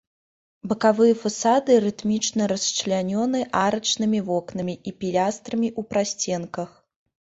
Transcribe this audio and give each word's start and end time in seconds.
Бакавыя 0.69 1.13
фасады 1.23 1.75
рытмічна 1.83 2.47
расчлянёны 2.53 3.39
арачнымі 3.65 4.19
вокнамі 4.31 4.75
і 4.93 4.97
пілястрамі 5.05 5.69
ў 5.79 5.93
прасценках. 5.93 6.69